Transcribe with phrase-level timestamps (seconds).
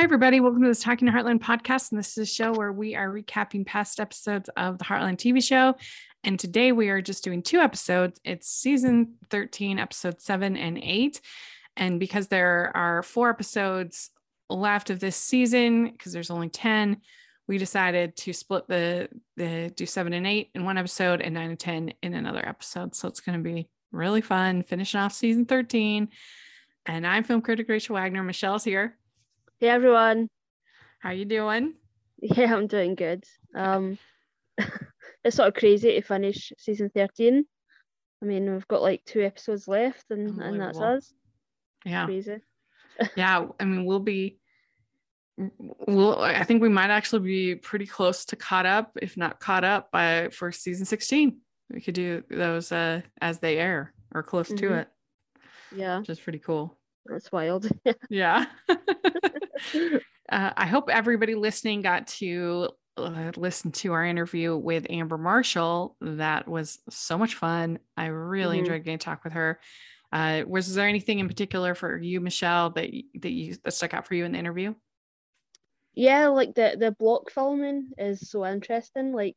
[0.00, 0.40] Hi, everybody.
[0.40, 1.90] Welcome to this Talking to Heartland podcast.
[1.90, 5.44] And this is a show where we are recapping past episodes of the Heartland TV
[5.44, 5.76] show.
[6.24, 8.18] And today we are just doing two episodes.
[8.24, 11.20] It's season 13, episode seven and eight.
[11.76, 14.08] And because there are four episodes
[14.48, 17.02] left of this season, because there's only 10,
[17.46, 21.50] we decided to split the, the do seven and eight in one episode and nine
[21.50, 22.94] and 10 in another episode.
[22.94, 26.08] So it's going to be really fun finishing off season 13.
[26.86, 28.22] And I'm film critic Rachel Wagner.
[28.22, 28.96] Michelle's here.
[29.60, 30.30] Hey everyone.
[31.00, 31.74] How you doing?
[32.22, 33.24] Yeah, I'm doing good.
[33.54, 33.98] Um
[35.22, 37.44] it's sort of crazy to finish season 13.
[38.22, 41.12] I mean, we've got like two episodes left and, and that's us.
[41.84, 42.06] Yeah.
[42.06, 42.38] Crazy.
[43.16, 44.38] yeah, I mean, we'll be
[45.36, 49.64] we'll I think we might actually be pretty close to caught up, if not caught
[49.64, 51.36] up by for season 16.
[51.70, 54.68] We could do those uh as they air or close mm-hmm.
[54.68, 54.88] to it.
[55.76, 55.98] Yeah.
[55.98, 56.78] Which is pretty cool.
[57.04, 57.68] That's wild.
[58.08, 58.46] yeah.
[59.74, 65.96] Uh, I hope everybody listening got to uh, listen to our interview with Amber Marshall.
[66.00, 67.78] That was so much fun.
[67.96, 68.66] I really mm-hmm.
[68.66, 69.60] enjoyed getting to talk with her.
[70.12, 74.06] Uh, was there anything in particular for you, Michelle, that that you that stuck out
[74.06, 74.74] for you in the interview?
[75.94, 79.12] Yeah, like the the block filming is so interesting.
[79.12, 79.36] Like,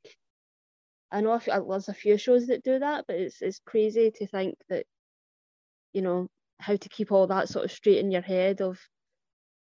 [1.12, 4.56] I know there's a few shows that do that, but it's it's crazy to think
[4.70, 4.86] that,
[5.94, 6.28] you know,
[6.60, 8.80] how to keep all that sort of straight in your head of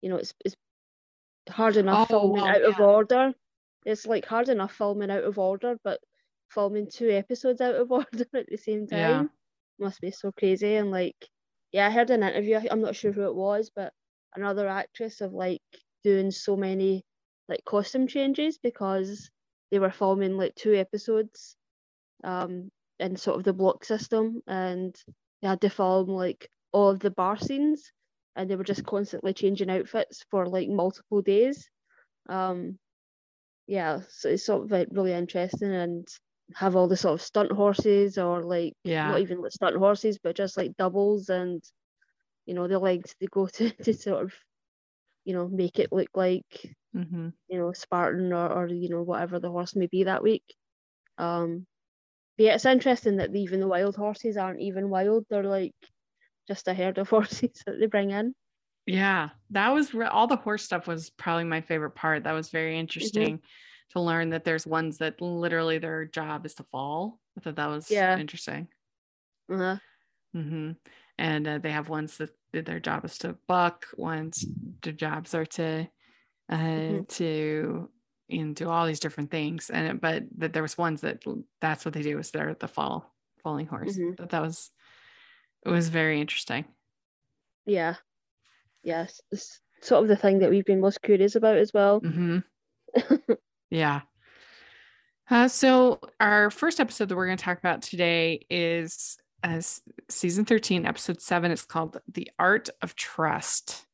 [0.04, 0.56] you know it's it's
[1.50, 2.68] hard enough oh, filming out yeah.
[2.68, 3.34] of order
[3.86, 6.00] it's like hard enough filming out of order but
[6.50, 9.24] filming two episodes out of order at the same time yeah.
[9.80, 11.16] must be so crazy and like
[11.72, 13.94] yeah i heard an interview i'm not sure who it was but
[14.36, 15.62] another actress of like
[16.04, 17.04] doing so many
[17.48, 19.32] like costume changes because
[19.72, 21.56] they were filming like two episodes
[22.24, 24.96] um in sort of the block system and
[25.42, 27.92] they had to film like all of the bar scenes
[28.36, 31.70] and they were just constantly changing outfits for like multiple days.
[32.30, 32.80] Um
[33.68, 36.08] yeah so it's sort of like really interesting and
[36.56, 39.08] have all the sort of stunt horses or like yeah.
[39.08, 41.64] not even like stunt horses but just like doubles and
[42.46, 44.34] you know the legs they go to to sort of
[45.26, 47.30] you know make it look like mm-hmm.
[47.48, 50.44] you know spartan or, or you know whatever the horse may be that week.
[51.18, 51.66] Um
[52.38, 55.26] but yeah it's interesting that even the wild horses aren't even wild.
[55.30, 55.76] They're like
[56.48, 58.34] just a herd of horses that they bring in.
[58.86, 62.24] Yeah, that was re- all the horse stuff was probably my favorite part.
[62.24, 63.98] That was very interesting mm-hmm.
[63.98, 67.20] to learn that there's ones that literally their job is to fall.
[67.38, 68.18] I thought that was yeah.
[68.18, 68.68] interesting.
[69.50, 69.78] Uh-huh.
[70.36, 70.72] Mm-hmm.
[71.18, 73.86] And uh, they have ones that their job is to buck.
[73.96, 74.46] Ones
[74.82, 75.88] their jobs are to
[76.50, 77.04] uh, mm-hmm.
[77.04, 77.90] to
[78.28, 79.70] you know, do all these different things.
[79.70, 81.24] And but that there was ones that
[81.62, 83.98] that's what they do is they're the fall falling horse.
[83.98, 84.26] Mm-hmm.
[84.26, 84.72] That was
[85.66, 86.66] it was very interesting.
[87.66, 87.96] Yeah.
[88.84, 89.22] Yes.
[89.32, 92.02] It's sort of the thing that we've been most curious about as well.
[92.02, 93.34] Mm-hmm.
[93.70, 94.02] yeah.
[95.30, 99.92] Uh, so, our first episode that we're going to talk about today is as uh,
[100.10, 101.52] season 13, episode seven.
[101.52, 103.86] It's called The Art of Trust.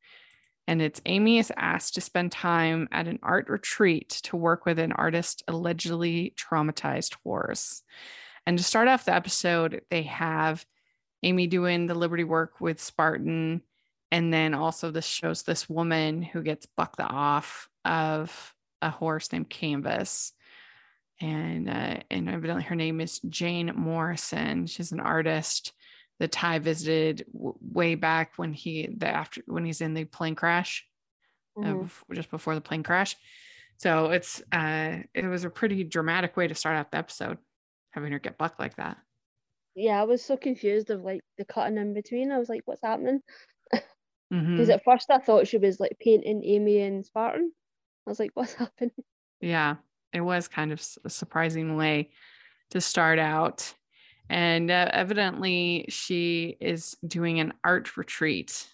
[0.68, 4.78] And it's Amy is asked to spend time at an art retreat to work with
[4.78, 7.82] an artist allegedly traumatized horse.
[8.46, 10.66] And to start off the episode, they have
[11.24, 13.62] Amy doing the Liberty work with Spartan.
[14.12, 19.50] And then also this shows this woman who gets bucked off of a horse named
[19.50, 20.34] Canvas.
[21.22, 24.68] And uh, and evidently her name is Jane Morrison.
[24.68, 25.74] She's an artist
[26.20, 30.36] that Ty visited w- way back when he the after when he's in the plane
[30.36, 30.88] crash,
[31.58, 31.82] mm-hmm.
[31.82, 33.18] of, just before the plane crash.
[33.80, 37.38] So it's uh it was a pretty dramatic way to start out the episode,
[37.92, 38.98] having her get bucked like that
[39.80, 42.32] yeah, I was so confused of like the cutting in between.
[42.32, 43.22] I was like, what's happening?
[43.72, 43.84] Because
[44.34, 44.72] mm-hmm.
[44.72, 47.52] at first I thought she was like painting Amy and Spartan.
[48.06, 48.92] I was like, what's happening?
[49.42, 49.78] Yeah,
[50.14, 52.12] it was kind of a surprising way
[52.72, 53.74] to start out.
[54.30, 58.68] And uh, evidently, she is doing an art retreat.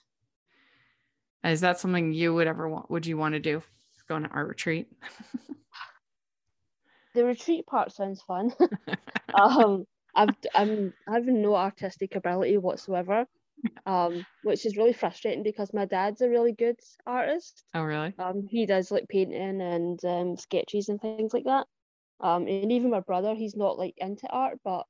[1.45, 2.89] Is that something you would ever want?
[2.89, 3.61] Would you want to do?
[4.07, 4.87] Go on an art retreat?
[7.15, 8.53] the retreat part sounds fun.
[9.33, 13.27] um, I've I'm having no artistic ability whatsoever,
[13.85, 17.65] um, which is really frustrating because my dad's a really good artist.
[17.73, 18.15] Oh, really?
[18.19, 21.67] Um, he does like painting and um, sketches and things like that.
[22.21, 24.85] Um, and even my brother, he's not like into art, but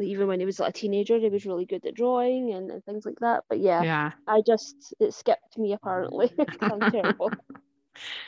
[0.00, 2.84] even when he was like a teenager, he was really good at drawing and, and
[2.84, 3.44] things like that.
[3.48, 6.32] But yeah, yeah, I just it skipped me apparently.
[6.70, 7.34] I'm terrible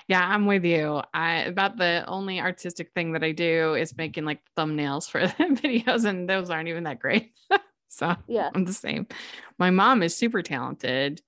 [0.08, 1.02] yeah, I'm with you.
[1.14, 5.32] I about the only artistic thing that I do is making like thumbnails for the
[5.62, 7.32] videos, and those aren't even that great.
[7.88, 9.06] so yeah, I'm the same.
[9.58, 11.22] My mom is super talented.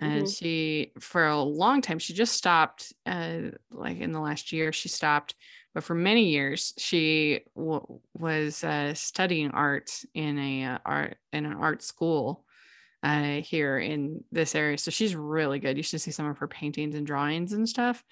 [0.00, 0.28] and Mhm.
[0.28, 3.42] she for a long time she just stopped uh
[3.72, 5.34] like in the last year she stopped
[5.74, 11.46] but for many years she w- was uh, studying art in a uh, art in
[11.46, 12.45] an art school
[13.06, 16.48] uh here in this area so she's really good you should see some of her
[16.48, 18.02] paintings and drawings and stuff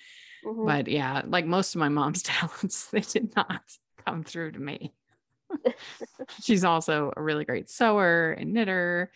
[0.47, 0.67] Mhm.
[0.67, 3.63] but yeah like most of my mom's talents they did not
[4.07, 4.95] come through to me
[6.43, 9.11] she's also a really great sewer and knitter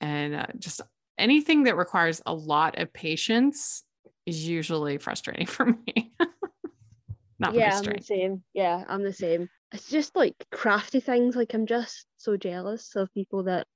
[0.00, 0.80] and uh, just
[1.18, 3.84] anything that requires a lot of patience
[4.26, 6.12] is usually frustrating for me
[7.38, 8.42] not yeah, I'm the same.
[8.52, 9.48] Yeah, I'm the same.
[9.72, 11.34] It's just like crafty things.
[11.36, 13.66] Like I'm just so jealous of people that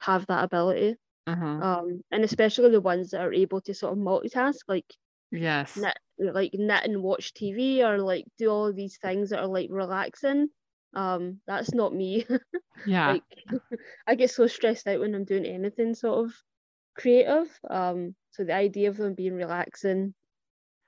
[0.00, 0.96] have that ability.
[1.26, 1.62] uh-huh.
[1.62, 4.86] Um, and especially the ones that are able to sort of multitask, like
[5.30, 9.40] yes knit, like knit and watch TV, or like do all of these things that
[9.40, 10.48] are like relaxing.
[10.94, 12.26] Um, that's not me.
[12.84, 13.24] yeah like
[14.06, 16.34] I get so stressed out when I'm doing anything sort of
[16.96, 17.50] creative.
[17.68, 20.14] Um, so the idea of them being relaxing.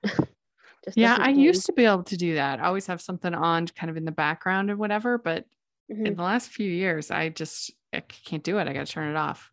[0.85, 1.43] just yeah i do me.
[1.43, 4.05] used to be able to do that I always have something on kind of in
[4.05, 5.45] the background or whatever but
[5.89, 6.05] Mhm.
[6.07, 9.17] in the last few years i just i can't do it i gotta turn it
[9.17, 9.51] off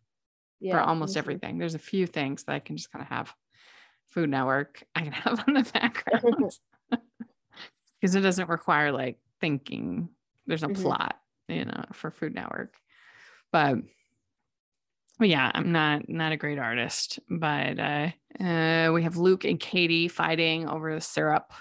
[0.59, 1.57] Yeah, for almost everything.
[1.57, 3.33] There's a few things that I can just kind of have
[4.07, 6.51] Food Network I can have on the background
[8.01, 10.09] because it doesn't require like thinking.
[10.45, 10.81] There's no Mhm.
[10.81, 12.75] plot, you know, for Food Network.
[13.51, 13.77] But,
[15.19, 17.19] but yeah, I'm not not a great artist.
[17.29, 21.51] But uh, uh, we have Luke and Katie fighting over the syrup.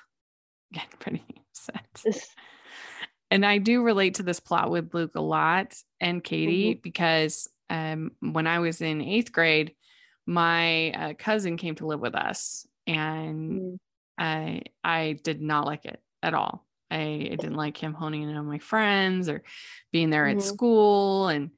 [0.72, 1.86] Getting pretty upset.
[2.04, 2.34] This-
[3.30, 8.12] And I do relate to this plot with Luke a lot and Katie because um,
[8.20, 9.74] when I was in eighth grade,
[10.26, 13.78] my uh, cousin came to live with us, and Mm.
[14.18, 16.66] I I did not like it at all.
[16.90, 19.42] I, I didn't like him honing in on my friends or
[19.92, 20.42] being there at Mhm.
[20.42, 21.50] school, and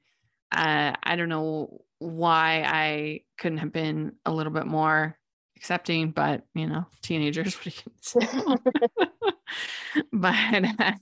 [0.52, 5.18] uh, I don't know why I couldn't have been a little bit more
[5.56, 8.58] accepting, but you know, teenagers, what are you gonna
[10.12, 10.92] but uh,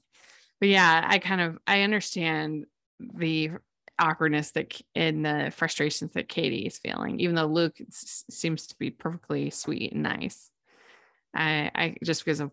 [0.61, 2.67] but yeah, I kind of I understand
[3.01, 3.51] the
[3.99, 8.79] awkwardness that and the frustrations that Katie is feeling, even though Luke s- seems to
[8.79, 10.51] be perfectly sweet and nice.
[11.35, 12.51] I I just because of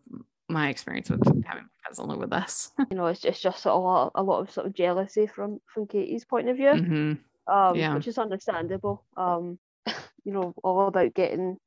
[0.49, 2.71] my experience with having my cousin live with us.
[2.91, 5.25] you know, it's, it's just sort of a lot, a lot of sort of jealousy
[5.27, 7.19] from from Katie's point of view, Mhm.
[7.47, 7.93] um, yeah.
[7.95, 9.05] which is understandable.
[9.17, 9.57] Um,
[10.25, 11.57] you know, all about getting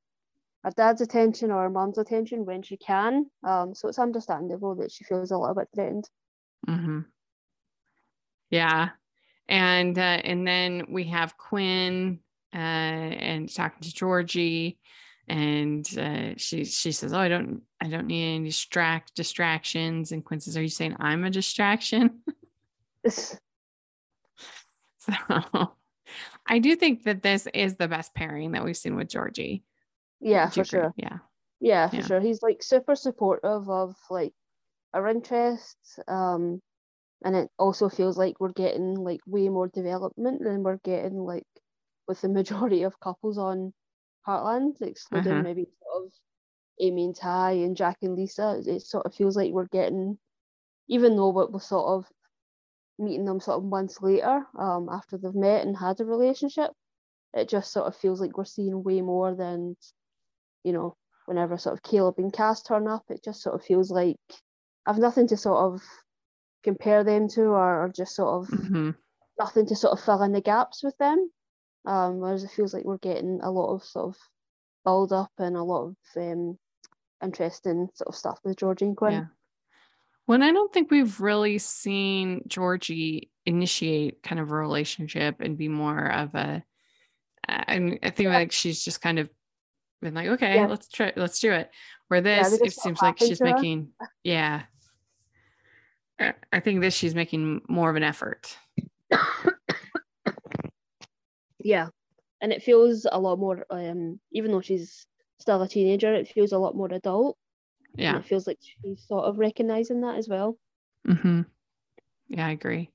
[0.65, 3.27] her dad's attention or her mom's attention when she can.
[3.43, 6.09] Um, so it's understandable that she feels a little bit threatened.
[6.65, 7.01] Hmm
[8.51, 8.91] Yeah.
[9.49, 12.21] And uh, and then we have Quinn
[12.53, 14.79] uh, and talking to Georgie,
[15.29, 20.25] and uh, she she says, "Oh, I don't I don't need any distract distractions." And
[20.25, 22.23] Quinn says, "Are you saying I'm a distraction?"
[24.99, 25.13] So
[26.47, 29.63] I do think that this is the best pairing that we've seen with Georgie.
[30.21, 30.93] yeah, for sure.
[30.97, 31.19] Yeah.
[31.61, 32.03] Yeah, for Yeah.
[32.03, 32.21] sure.
[32.21, 34.35] He's like super supportive of like
[34.97, 36.01] our interests.
[36.09, 36.63] Um,
[37.25, 41.47] and it also feels like we're getting like way more development than we're getting like
[42.09, 43.73] with the majority of couples on
[44.27, 45.45] Heartland, excluding Uh-huh.
[45.45, 46.13] maybe sort of
[46.81, 48.63] Amy and Ty and Jack and Lisa.
[48.67, 50.19] It sort of feels like we're getting,
[50.89, 52.13] even though we're we're sort of
[52.99, 56.73] meeting them sort of months later, um, after they've met and had a relationship,
[57.35, 59.77] it just sort of feels like we're seeing way more than,
[60.65, 63.91] you know, whenever sort of Caleb and Cass turn up, it just sort of feels
[63.91, 64.19] like
[64.87, 65.83] I've nothing to sort of
[66.63, 68.91] compare them to or, or just sort of hmm
[69.39, 71.31] nothing to sort of fill in the gaps with them.
[71.85, 74.17] Um, whereas it feels like we're getting a lot of sort of
[74.85, 76.59] build up and a lot of um,
[77.23, 79.13] interesting sort of stuff with Georgie and Quinn.
[79.13, 79.25] Yeah.
[80.25, 85.69] When I don't think we've really seen Georgie initiate kind of a relationship and be
[85.69, 86.65] more of a,
[87.47, 88.39] and I think Yeah.
[88.39, 89.31] like she's just kind of
[90.03, 90.67] been like, okay, Yeah.
[90.67, 91.71] let's try, let's do it.
[92.09, 93.91] Where this, they it just sort of seems like she's making,
[94.25, 94.63] yeah.
[96.19, 98.57] I- think this she's making more of an effort.
[101.59, 101.89] Yeah,
[102.41, 103.65] and it feels a lot more.
[103.71, 105.07] Um, even though she's
[105.39, 107.37] still a teenager, it feels a lot more adult.
[107.97, 108.19] Yeah.
[108.19, 110.59] it feels like she's sort of recognizing that as well.
[111.07, 111.43] hmm
[112.29, 112.91] Yeah, I agree.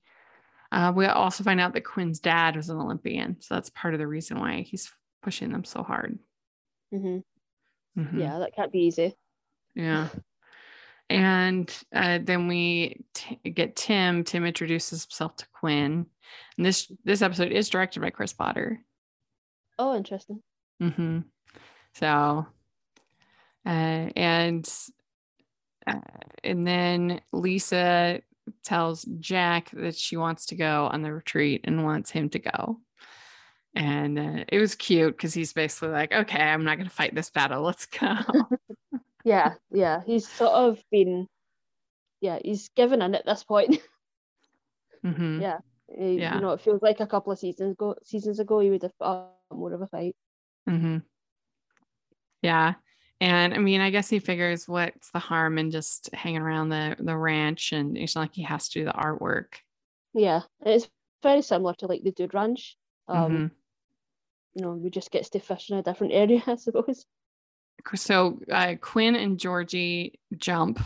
[0.71, 3.35] Uh, we also find out that Quinn's dad was an Olympian.
[3.41, 6.17] So that's part of the reason why he's pushing them so hard.
[6.91, 7.17] hmm
[7.97, 8.19] Mhm.
[8.19, 9.15] Yeah, that can't be easy.
[9.75, 10.07] Yeah.
[11.09, 14.23] And uh, then we t- get Tim.
[14.23, 16.05] Tim introduces himself to Quinn.
[16.57, 18.79] And this this episode is directed by Chris Potter.
[19.77, 20.41] Oh, interesting.
[20.81, 21.19] Mm-hmm.
[21.95, 22.45] So,
[23.65, 24.69] uh, and
[25.85, 25.99] uh,
[26.43, 28.21] and then Lisa
[28.63, 32.79] tells Jack that she wants to go on the retreat and wants him to go.
[33.75, 37.15] and uh, it was cute because he's basically like, okay, I'm not going to fight
[37.15, 37.63] this battle.
[37.63, 38.15] Let's go.
[39.23, 40.01] yeah, yeah.
[40.05, 41.27] He's sort of been,
[42.21, 43.77] yeah, he's given in at this point.
[45.03, 45.41] Mhm.
[45.41, 45.59] yeah.
[45.87, 46.35] He- Yeah.
[46.35, 47.95] You know, it feels like a couple of seasons ago.
[48.03, 50.15] Seasons ago, he would have put up more of a fight.
[50.67, 50.97] hmm
[52.41, 52.75] Yeah.
[53.19, 56.95] And I mean, I guess he figures what's the harm in just hanging around the,
[56.99, 59.55] the ranch and it's not like he has to do the artwork.
[60.13, 60.89] Yeah, it's
[61.23, 62.77] very similar to like the Dude Ranch.
[63.07, 63.51] Um, Mhm.
[64.55, 67.05] you know, we just gets to fish in a different area, I suppose.
[67.95, 70.79] So uh, Quinn and Georgie jump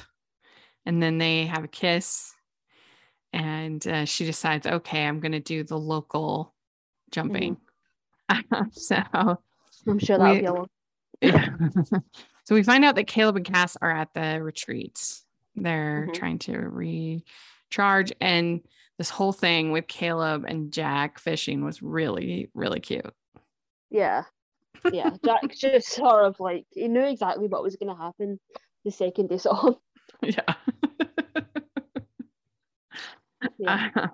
[0.85, 2.33] and then they have a kiss.
[3.33, 6.53] And uh, she decides, okay, I'm going to do the local
[7.11, 7.57] jumping.
[8.71, 8.95] so
[9.87, 10.67] I'm sure that'll We- be a long.
[11.21, 11.49] Yeah.
[12.45, 15.19] so we find out that Caleb and Cass are at the retreat.
[15.55, 16.13] They're Mhm.
[16.13, 18.11] trying to recharge.
[18.21, 18.61] And
[18.97, 23.13] this whole thing with Caleb and Jack fishing was really, really cute.
[23.89, 24.23] Yeah,
[24.93, 25.11] yeah.
[25.23, 28.39] Jack just sort of like he knew exactly what was going to happen
[28.83, 29.75] the second they saw him.
[30.21, 30.53] Yeah.
[33.59, 33.89] Yeah.
[33.95, 34.07] Uh,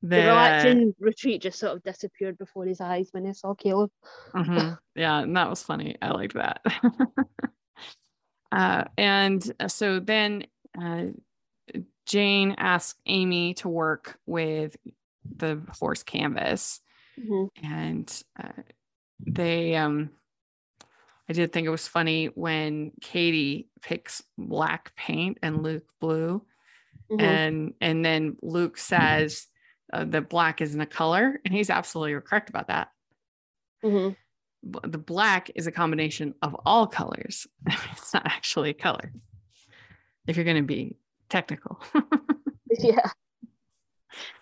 [0.00, 3.90] The the, relaxing retreat just sort of disappeared before his eyes when he saw Caleb.
[4.32, 4.78] Mhm.
[4.94, 5.96] Yeah, and that was funny.
[6.00, 6.60] I liked that.
[8.52, 10.46] uh, and so then
[10.80, 11.06] uh,
[12.06, 14.76] Jane asked Amy to work with
[15.36, 16.80] the horse canvas,
[17.18, 17.48] Mhm.
[17.62, 18.62] and uh,
[19.26, 19.74] they.
[19.76, 20.10] Um,
[21.28, 26.42] I did think it was funny when Katie picks black paint and Luke blue,
[27.10, 27.20] Mhm.
[27.20, 29.46] and and then Luke says
[29.92, 32.88] uh, that black isn't a color, and he's absolutely correct about that
[33.84, 34.16] Mhm.
[34.70, 37.46] b- the black is a combination of all colors.
[37.92, 39.12] it's not actually a color.
[40.26, 40.96] If you're going to be
[41.30, 41.80] technical,
[42.70, 43.10] Yeah.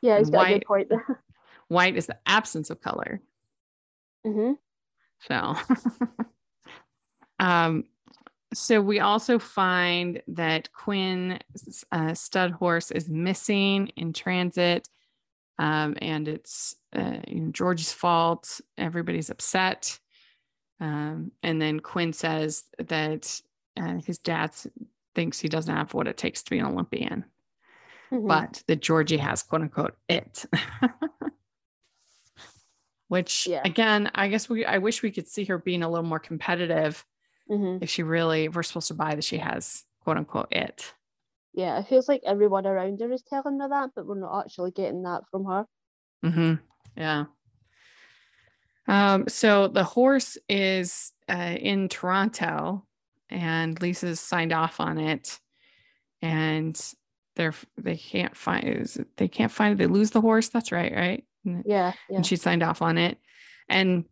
[0.00, 0.52] Yeah, he's got a White.
[0.60, 1.22] good point there.
[1.68, 3.20] white is the absence of color.
[4.24, 4.52] hmm
[5.20, 5.54] So,
[7.38, 7.84] um,
[8.54, 14.88] so we also find that Quinn's uh, stud horse is missing in transit,
[15.58, 18.60] um, and it's uh, you know, George's fault.
[18.78, 19.98] Everybody's upset,
[20.80, 23.40] um, and then Quinn says that
[23.78, 24.52] uh, his dad
[25.14, 27.24] thinks he doesn't have what it takes to be an Olympian,
[28.12, 28.28] Mhm.
[28.28, 30.44] but that Georgie has quote unquote it.
[33.08, 33.62] Which Yeah.
[33.64, 37.04] again, I guess we I wish we could see her being a little more competitive
[37.50, 37.82] Mhm.
[37.82, 40.92] if she really if we're supposed to buy that she has quote unquote it.
[41.52, 44.72] Yeah, it feels like everyone around her is telling her that, but we're not actually
[44.72, 45.66] getting that from her.
[46.22, 46.54] hmm
[46.96, 47.26] Yeah.
[48.88, 52.86] Um, so the horse is uh, in Toronto,
[53.30, 55.40] and Lisa's signed off on it,
[56.22, 56.80] and
[57.34, 59.78] they're they can't find they can't find it.
[59.78, 60.48] They lose the horse.
[60.50, 61.24] That's right, right?
[61.64, 62.16] Yeah, yeah.
[62.16, 63.18] And she signed off on it,
[63.68, 64.04] and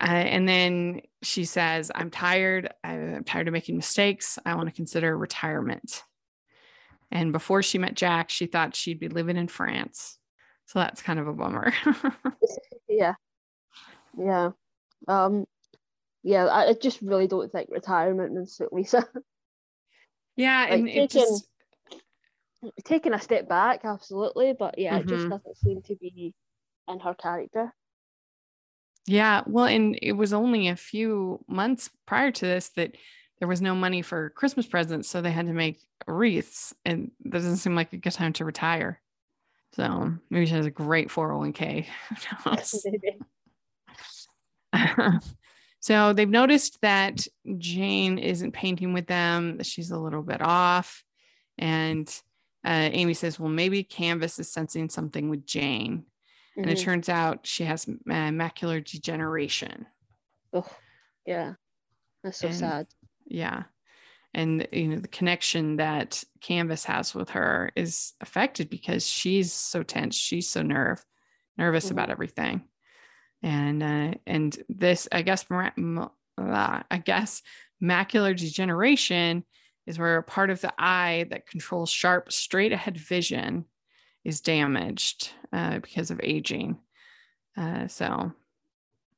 [0.00, 2.72] uh, and then she says, "I'm tired.
[2.84, 4.38] I'm tired of making mistakes.
[4.44, 6.02] I want to consider retirement."
[7.10, 10.18] And before she met Jack, she thought she'd be living in France.
[10.66, 11.72] So that's kind of a bummer.
[12.88, 13.14] yeah
[14.18, 14.50] yeah
[15.08, 15.44] um
[16.22, 19.06] yeah I, I just really don't think retirement would suit lisa
[20.36, 21.48] yeah, Like, and taking- just
[22.84, 25.30] taking a step back absolutely but yeah it just Mhm.
[25.30, 26.34] doesn't seem to be
[26.88, 27.72] in her character
[29.06, 32.96] yeah, well, and it was only a few months prior to this that
[33.38, 35.78] there was no money for Christmas presents, so they had to make
[36.08, 39.00] wreaths, and that doesn't seem like a good time to retire.
[39.74, 41.86] So maybe she has a great 401k.
[42.44, 42.86] Who knows?
[42.86, 43.18] Maybe.
[45.80, 47.26] so they've noticed that
[47.58, 51.04] Jane isn't painting with them, she's a little bit off.
[51.58, 52.08] And
[52.64, 56.06] uh, Amy says, Well, maybe Canvas is sensing something with Jane.
[56.56, 56.82] And it Mhm.
[56.82, 57.92] turns out she has uh,
[58.32, 59.86] macular degeneration.
[60.52, 60.66] Oh,
[61.26, 61.54] yeah
[62.22, 62.86] that's so And- sad
[63.26, 63.64] Yeah.
[64.34, 69.82] And you know the connection that Canvas has with her is affected because she's so
[69.82, 71.04] tense, she's so nerve
[71.58, 71.92] nervous Mhm.
[71.92, 72.68] about everything,
[73.42, 75.46] and uh, and this I guess
[76.38, 77.42] I guess
[77.82, 79.44] macular degeneration
[79.86, 83.64] is where a part of the eye that controls sharp straight ahead vision
[84.26, 86.76] is damaged uh, because of aging.
[87.56, 88.32] Uh, so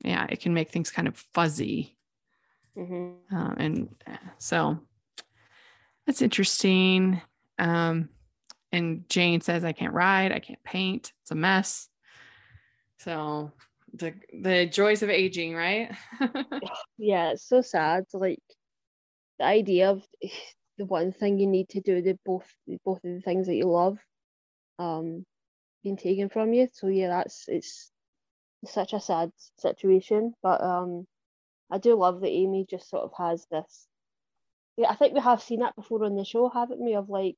[0.04, 1.96] yeah, it can make things kind of fuzzy
[2.76, 3.88] hmm um, and
[4.38, 4.78] so
[6.06, 7.20] that's interesting.
[7.58, 8.08] Um,
[8.72, 11.88] and Jane says, I can't ride, I can't paint, it's a mess.
[12.98, 13.52] So
[13.92, 15.90] the the joys of aging, right?
[16.98, 18.42] yeah it's so sad like
[19.38, 20.02] the idea of
[20.78, 22.46] the one thing you need to do the both
[22.84, 23.98] both of the things that you love
[24.78, 25.24] um
[25.82, 27.92] being taken from you so yeah that's it's
[28.66, 30.34] such a sad situation.
[30.42, 31.06] But um,
[31.70, 33.88] I do love that Amy just sort of has this.
[34.76, 36.94] Yeah, I think we have seen that before on the show, haven't we?
[36.94, 37.36] Of like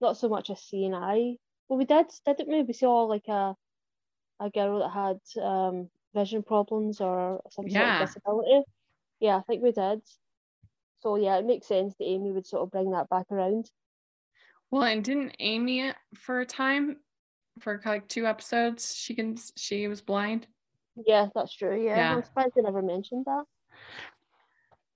[0.00, 1.36] not so much a CNI.
[1.68, 2.62] Well, we did, didn't we?
[2.62, 3.54] We saw like a
[4.40, 8.62] a girl that had um vision problems or some sort of disability.
[9.20, 10.02] Yeah, I think we did.
[11.00, 13.70] So yeah, it makes sense that Amy would sort of bring that back around.
[14.70, 16.98] Well, and didn't Amy for a time,
[17.58, 20.46] for like two episodes, she can she was blind.
[21.06, 21.84] Yeah, that's true.
[21.84, 22.14] Yeah, Yeah.
[22.16, 23.44] I'm surprised they never mentioned that.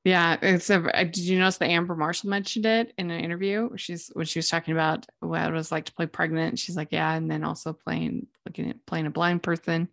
[0.04, 3.70] Yeah, it's a, uh, did you notice that Amber Marshall mentioned it in an interview?
[3.76, 6.58] She's when she was talking about what it was like to play pregnant.
[6.58, 9.88] She's like, yeah, and then also playing looking at playing a blind person.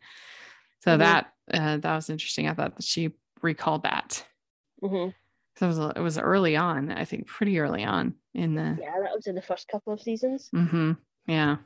[0.84, 1.00] So Mhm.
[1.00, 2.48] that uh, that was interesting.
[2.50, 3.12] I thought that she
[3.42, 4.26] recalled that.
[4.82, 5.10] hmm
[5.56, 6.92] So it was it was early on.
[6.92, 10.02] I think pretty early on in the Yeah, that was in the first couple of
[10.02, 10.50] seasons.
[10.56, 10.94] mm-hmm.
[11.28, 11.58] Yeah.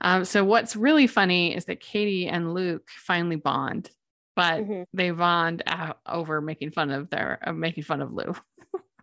[0.00, 3.90] Um, so what's really funny is that Katie and Luke finally bond,
[4.34, 8.34] but hmm they bond out over making fun of their uh, making fun of Lou.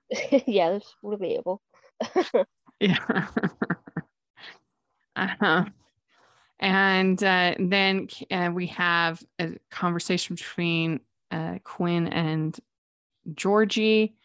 [0.46, 1.60] yeah, that's relatable.
[2.80, 2.98] Yeah.
[5.16, 5.66] uh-huh.
[6.60, 11.00] And uh, then uh, we have a conversation between
[11.32, 12.58] uh, Quinn and
[13.34, 14.16] Georgie,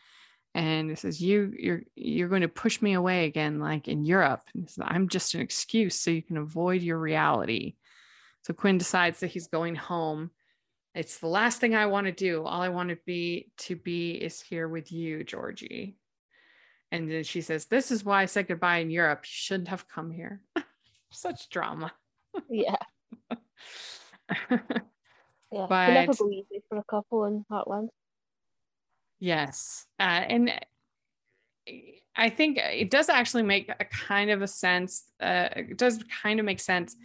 [0.59, 4.43] and it says, "You, you're, you're going to push me away again, like in Europe."
[4.53, 7.77] And he says, I'm just an excuse so you can avoid your reality.
[8.43, 10.33] So Quinn decides that he's going home.
[10.97, 12.45] It's the last thing I want to do.
[12.45, 15.97] All I want to be to be is here with you, Georgie.
[16.91, 19.21] And then she says, This is why I said goodbye in Europe.
[19.21, 20.41] You shouldn't have come here.
[21.13, 21.93] Such drama.
[22.51, 22.77] Yeah,
[24.51, 25.67] yeah.
[25.69, 27.91] But- go easy for a couple in Heartland.
[29.21, 29.87] Yes.
[29.99, 30.61] Uh, and
[32.17, 35.05] I think it does actually make a kind of a sense.
[35.21, 36.97] Uh, it does kind of make sense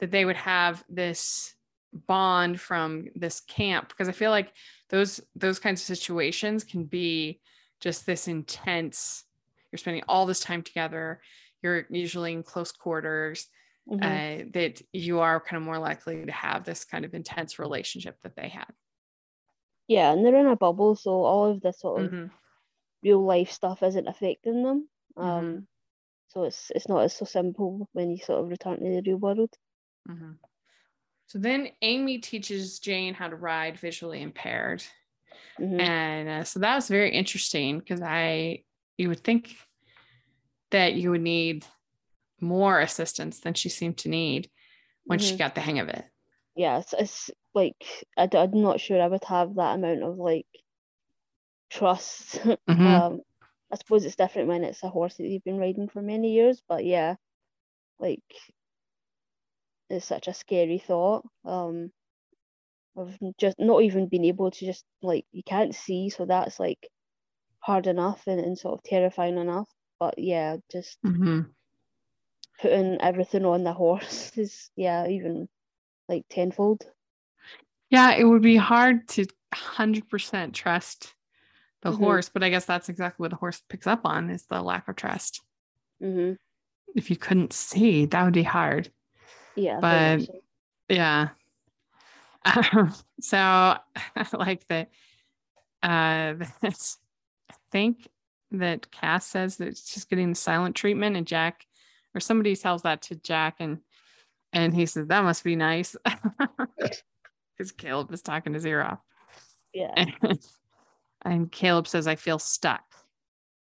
[0.00, 1.54] that they would have this
[1.92, 4.52] bond from this camp because I feel like
[4.88, 7.40] those those kinds of situations can be
[7.80, 9.24] just this intense.
[9.70, 11.20] You're spending all this time together.
[11.62, 13.48] You're usually in close quarters.
[13.90, 14.00] Mhm.
[14.00, 18.16] uh, that you are kind of more likely to have this kind of intense relationship
[18.22, 18.70] that they had.
[19.92, 22.30] Yeah, and they're in a bubble, so all of the sort of Mhm.
[23.02, 24.88] real life stuff isn't affecting them.
[25.16, 25.66] Um, Mhm.
[26.28, 29.18] so it's it's not as so simple when you sort of return to the real
[29.18, 29.50] world.
[30.08, 30.38] Mhm.
[31.26, 34.84] So then Amy teaches Jane how to ride visually impaired.
[35.58, 35.80] Mhm.
[35.80, 38.64] And uh, so that was very interesting because I,
[38.98, 39.56] you would think
[40.70, 41.66] that you would need
[42.40, 44.50] more assistance than she seemed to need
[45.04, 45.38] when she Mhm.
[45.38, 46.04] got the hang of it.
[46.56, 47.76] Yeah, it's, it's like
[48.16, 50.46] I, d- I'm not sure I would have that amount of like
[51.70, 52.38] trust.
[52.68, 52.82] Mhm.
[52.84, 53.20] Um,
[53.72, 56.62] I suppose it's different when it's a horse that you've been riding for many years,
[56.68, 57.14] but yeah,
[57.98, 58.22] like
[59.90, 61.24] it's such a scary thought.
[61.44, 61.92] Um,
[62.96, 66.88] of just not even being able to just like you can't see, so that's like
[67.60, 69.70] hard enough and, and sort of terrifying enough.
[70.00, 71.52] But yeah, just Mhm.
[72.60, 75.48] putting everything on the horse is yeah even
[76.12, 76.84] like tenfold.
[77.90, 81.14] Yeah, it would be hard to 100% trust
[81.80, 81.98] the Mhm.
[81.98, 84.88] horse, but I guess that's exactly what the horse picks up on is the lack
[84.88, 85.42] of trust.
[86.00, 86.32] hmm
[86.94, 88.92] If you couldn't see, that would be hard.
[89.56, 90.28] Yeah, But-.
[90.88, 91.30] Yeah.
[92.44, 93.38] Um, so
[94.16, 94.90] I like that.
[95.82, 96.98] Uh, this,
[97.50, 98.08] I think
[98.50, 101.66] that Cass says that she's getting the silent treatment, and Jack,
[102.14, 103.78] or somebody tells that to Jack, and
[104.52, 105.96] and he says that must be nice,
[107.56, 108.98] because Caleb is talking his ear off,
[109.72, 109.92] yeah.
[109.96, 110.38] and,
[111.22, 112.84] and Caleb says, "I feel stuck,"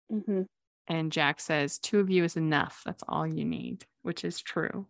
[0.10, 0.44] hmm
[0.88, 2.82] and Jack says, two of you is enough.
[2.86, 4.88] That's all you need," which is true.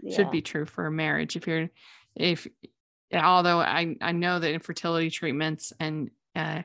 [0.00, 0.16] yeah.
[0.16, 1.68] should be true for a marriage if you're
[2.14, 2.46] if
[3.14, 6.62] although i i know that infertility treatments and uh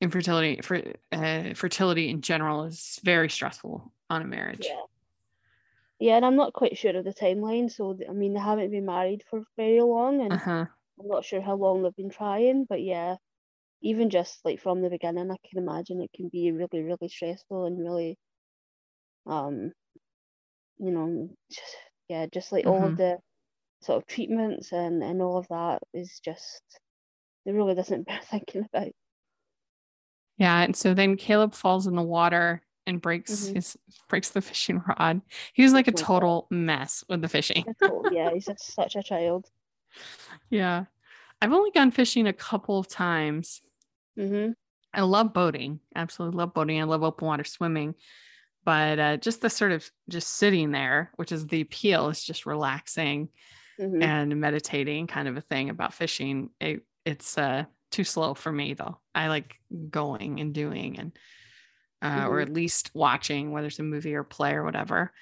[0.00, 0.80] infertility for
[1.12, 4.80] uh, fertility in general is very stressful on a marriage Yeah.
[6.02, 7.70] Yeah, and I'm not quite sure of the timeline.
[7.70, 10.66] So I mean, they haven't been married for very long, and uh-huh
[11.00, 12.64] I'm not sure how long they've been trying.
[12.66, 13.16] But yeah,
[13.82, 17.66] even just like from the beginning, I can imagine it can be really, really stressful
[17.66, 18.18] and really,
[19.26, 19.72] um,
[20.78, 21.76] you know, just
[22.08, 23.18] yeah, just like all of the
[23.82, 26.62] sort of treatments and and all of that is just
[27.46, 28.92] it really doesn't bear thinking about.
[30.38, 33.54] yeah and so then caleb falls in the water and breaks Mhm.
[33.54, 33.76] his
[34.08, 35.20] breaks the fishing rod
[35.52, 37.64] he was like a total mess with the fishing
[38.10, 39.48] yeah, he's just such a child.
[40.50, 40.84] yeah
[41.40, 43.62] i've only gone fishing a couple of times
[44.16, 44.50] hmm
[44.94, 45.80] I love boating.
[45.96, 46.78] Absolutely love boating.
[46.78, 47.94] I love open water swimming.
[48.62, 52.44] But uh, just the sort of just sitting there, which is the appeal, is just
[52.44, 53.30] relaxing.
[53.80, 54.02] Mhm.
[54.02, 56.50] and meditating kind of a thing about fishing.
[56.60, 58.98] It, it's uh, too slow for me though.
[59.14, 59.56] I like
[59.88, 61.18] going and doing and
[62.02, 62.42] uh, or Mhm.
[62.42, 65.12] at least watching whether it's a movie or play or whatever.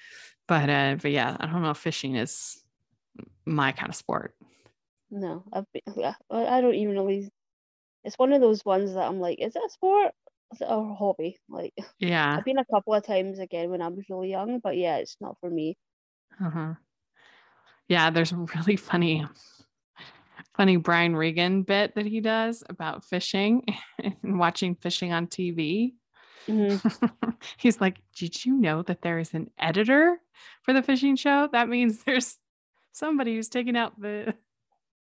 [0.47, 1.73] But uh, but yeah, I don't know.
[1.73, 2.63] Fishing is
[3.45, 4.35] my kind of sport.
[5.09, 7.29] No, I've been, yeah, I I don't even really.
[8.03, 10.13] It's one of those ones that I'm like, is it a sport?
[10.53, 11.37] Is it a hobby?
[11.47, 12.35] Like, Yeah.
[12.37, 15.15] I've been a couple of times again when I was really young, but yeah, it's
[15.21, 15.77] not for me.
[16.43, 16.73] Uh-huh.
[17.87, 19.25] Yeah, there's a really funny
[20.55, 23.63] funny Brian Regan bit that he does about fishing
[24.23, 25.93] and watching fishing on TV.
[26.47, 27.35] Mhm.
[27.57, 30.17] He's like, "Did you know that there is an editor
[30.63, 31.47] for the fishing show?
[31.51, 32.37] That means there's
[32.91, 34.35] somebody who's taking out the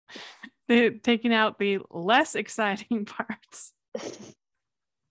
[0.69, 3.73] the taking out the less exciting parts,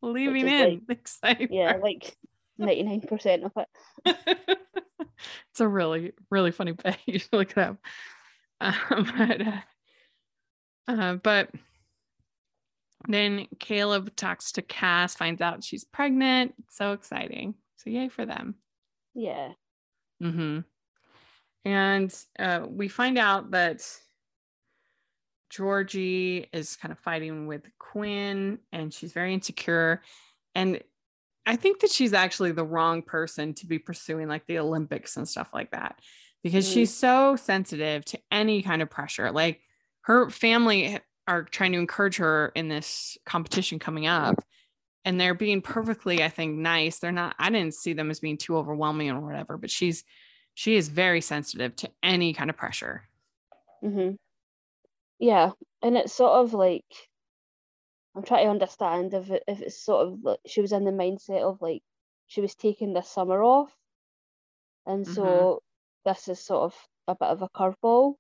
[0.02, 2.18] leaving in like- the exciting yeah, parts." like
[2.60, 4.48] 99% of it.
[5.52, 6.74] it's a really really funny
[7.20, 7.78] should look at up
[8.62, 9.62] um, but, uh,
[10.90, 11.50] uh, but
[13.08, 18.56] then caleb talks to cass finds out she's pregnant so exciting so yay for them
[19.14, 19.54] Yeah.
[20.22, 20.60] hmm
[21.66, 23.82] and uh, we find out that
[25.50, 30.02] Georgie is kind of fighting with Quinn and she's very insecure.
[30.56, 30.82] And
[31.46, 35.28] I think that she's actually the wrong person to be pursuing like the Olympics and
[35.28, 36.00] stuff like that
[36.44, 36.72] because Mhm.
[36.72, 39.32] she's so sensitive to any kind of pressure.
[39.32, 39.62] Like
[40.02, 44.44] her family are trying to encourage her in this competition coming up
[45.06, 48.38] and they're being perfectly i think nice they're not i didn't see them as being
[48.38, 50.04] too overwhelming or whatever but she's
[50.56, 53.08] she is very sensitive to any kind of pressure
[53.82, 54.12] hmm
[55.20, 55.52] Yeah,
[55.84, 57.10] and it's sort of like
[58.14, 60.92] I'm trying to understand if it, if it's sort of like she was in the
[60.92, 61.82] mindset of like
[62.28, 63.76] she was taking the summer off,
[64.86, 65.08] and Mhm.
[65.08, 65.64] so
[66.06, 68.16] this is sort of a bit of a curveball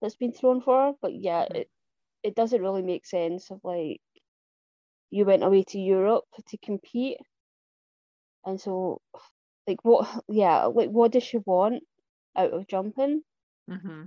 [0.00, 0.94] that's been thrown for her.
[1.02, 1.54] But yeah, Mhm.
[1.54, 1.70] it
[2.28, 4.00] it doesn't really make sense of like
[5.10, 7.18] you went away to Europe to compete,
[8.44, 9.00] and so
[9.66, 11.82] like what yeah like what does she want
[12.36, 13.22] out of jumping?
[13.70, 14.04] mm-hmm.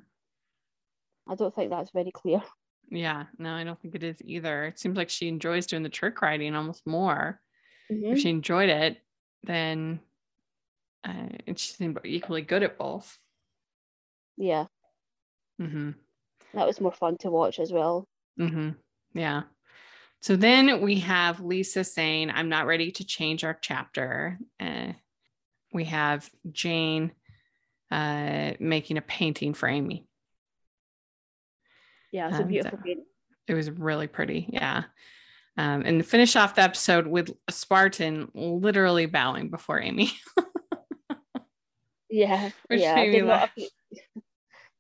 [1.30, 2.42] I don't think that's very clear.
[2.90, 5.90] yeah no i don't think it is either it seems like she enjoys doing the
[5.90, 7.40] trick riding almost more
[7.92, 8.14] Mhm.
[8.14, 8.98] if she enjoyed it
[9.44, 10.00] then
[11.08, 13.18] uh, and she seemed equally good at both
[14.38, 14.66] Yeah.
[15.62, 15.92] mm-hmm.
[16.54, 18.08] That was more fun to watch as well.
[18.42, 18.70] Mm-hmm.
[19.14, 19.44] Yeah.
[20.22, 24.38] So then we have Lisa saying, I'm not ready to change our chapter.
[24.60, 24.94] Uh,
[25.74, 27.12] we have Jane
[27.90, 30.06] uh, making a painting for Amy.
[32.12, 33.06] Yeah, it's a beautiful uh, painting.
[33.48, 34.48] It was really pretty.
[34.52, 34.84] Yeah.
[35.58, 40.12] Um, and finish off the episode with Spartan literally bowing before Amy.
[42.12, 42.96] Yeah, which yeah.
[42.96, 43.50] Made me did not.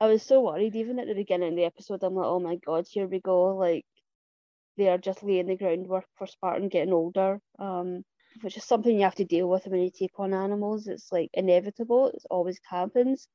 [0.01, 2.03] I was so worried even at the beginning of the episode.
[2.03, 3.55] I'm like, oh my god, here we go.
[3.55, 3.85] Like
[4.77, 7.39] they are just laying the groundwork for Spartan getting older.
[7.59, 8.03] Um,
[8.41, 10.87] which is something you have to deal with when you take on animals.
[10.87, 12.09] It's like inevitable.
[12.09, 13.27] It always happens.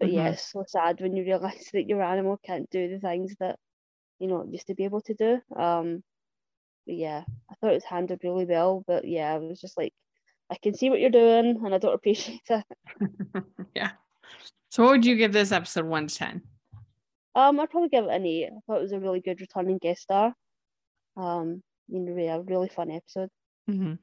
[0.00, 0.30] But yeah, Mhm.
[0.30, 3.58] it's so sad when you realise that your animal can't do the things that
[4.18, 5.40] you know it used to be able to do.
[5.56, 6.02] Um,
[6.86, 8.84] but yeah, I thought it was handled really well.
[8.86, 9.86] But yeah, I was just like,
[10.50, 12.64] I can see what you're doing, and I don't appreciate it.
[13.74, 13.92] yeah.
[14.70, 16.42] So what would you give this episode one to ten?
[17.34, 18.46] Um, I'd probably give it an eight.
[18.46, 20.34] I thought it was a really good returning guest star.
[21.16, 23.30] Um, you know, yeah, really fun episode.
[23.68, 23.98] Mhm.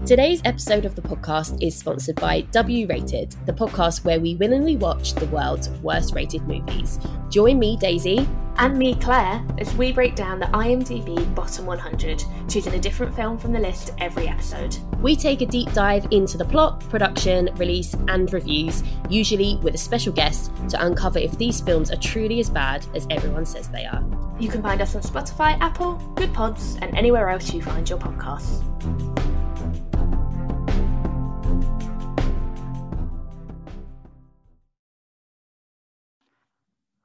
[0.00, 4.74] Today's episode of the podcast is sponsored by W Rated, the podcast where we willingly
[4.76, 6.98] watch the world's worst rated movies.
[7.28, 8.26] Join me, Daisy,
[8.56, 13.38] And me, Claire, as we break down the IMDb bottom 100, choosing a different film
[13.38, 14.76] from the list every episode.
[15.00, 19.78] We take a deep dive into the plot, production, release, and reviews, usually with a
[19.78, 23.84] special guest, to uncover if these films are truly as bad as everyone says they
[23.84, 24.04] are.
[24.40, 28.62] You can find us on Spotify, Apple, Goodpods, and anywhere else you find your podcasts.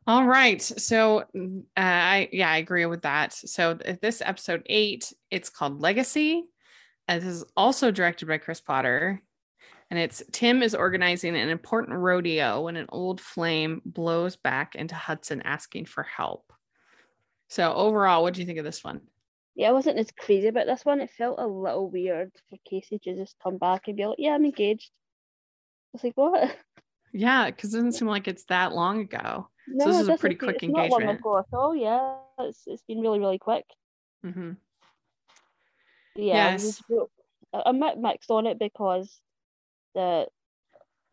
[0.08, 0.62] All right.
[0.62, 3.34] So uh, I yeah, I agree with that.
[3.34, 6.46] So th- this episode eight, it's called Legacy.
[7.10, 9.22] And this is also directed by Chris Potter.
[9.91, 14.96] And it's Tim is organizing an important rodeo when an old flame blows back into
[14.96, 16.54] Hudson asking for help.
[17.50, 19.02] So overall, what do you think of this one?
[19.56, 21.02] Yeah, I wasn't as crazy about this one.
[21.02, 24.36] It felt a little weird for Casey to just come back and be like, "Yeah,
[24.36, 26.56] I'm engaged." I was like, "What?"
[27.13, 29.48] Yeah, because it doesn't seem like it's that long ago.
[29.67, 31.19] No, this is a pretty quick it's not long engagement.
[31.19, 31.75] ago at all.
[31.75, 33.65] Yeah, it's it's been really really quick.
[34.23, 34.53] hmm
[36.15, 37.03] Yeah, was Yes.
[37.53, 39.19] I'm mixed on it because
[39.95, 40.27] the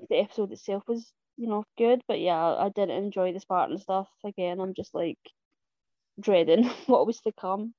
[0.09, 2.03] the episode itself was you know, good.
[2.07, 4.09] But yeah, I didn't enjoy the Spartan stuff.
[4.25, 5.19] Again, I'm just like
[6.21, 7.75] dreading what was to come.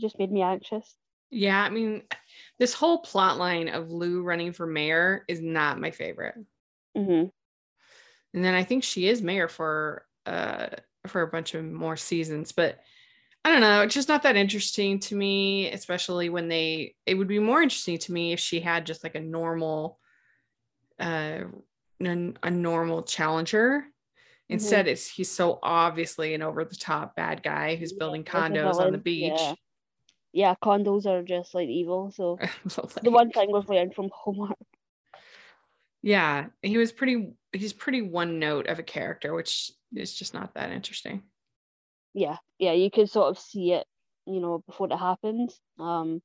[0.00, 0.96] Just made me anxious.
[1.30, 2.04] Yeah, I mean,
[2.58, 6.34] this whole plot line of Lou running for mayor is not my favorite.
[6.96, 7.24] hmm
[8.34, 10.68] And then I think she is mayor for uh
[11.06, 12.78] for a bunch of more seasons, but
[13.44, 17.28] I don't know, it's just not that interesting to me, especially when they it would
[17.28, 19.98] be more interesting to me if she had just like a normal
[21.00, 21.44] uh
[22.00, 23.84] a normal challenger.
[24.50, 28.76] Instead, it's he's so obviously an over the top bad guy who's Yeah, building condos
[28.80, 29.32] on the beach.
[29.36, 29.54] yeah.
[30.32, 32.10] Yeah, condos are just like evil.
[32.10, 32.38] So
[32.76, 34.56] Like- the one thing we've learned from Hallmark.
[36.02, 40.54] yeah, he was pretty he's pretty one note of a character, which is just not
[40.54, 41.22] that interesting.
[42.14, 43.86] Yeah, yeah, you could sort of see it,
[44.26, 45.50] you know, before it happened.
[45.78, 46.20] Um,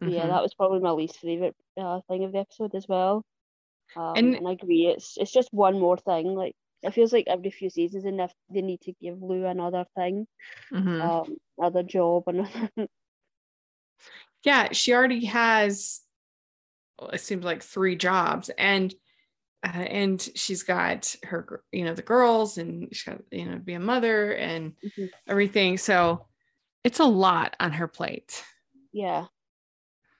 [0.00, 3.24] but yeah, that was probably my least favorite uh, thing of the episode as well.
[3.96, 6.34] Um, And- and, I agree, it's it's just one more thing.
[6.34, 9.86] Like it feels like every few seasons, and if they need to give Lou another
[9.96, 10.26] thing,
[10.72, 11.00] Mhm.
[11.00, 12.70] um, another job, another.
[14.44, 16.02] yeah she already has
[17.12, 18.94] it seems like three jobs and
[19.64, 23.74] uh, and she's got her you know the girls and she's got you know be
[23.74, 25.08] a mother and Mhm.
[25.28, 26.26] everything so
[26.84, 28.44] it's a lot on her plate
[28.92, 29.26] yeah,